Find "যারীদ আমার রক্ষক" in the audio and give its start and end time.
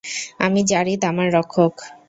0.71-1.73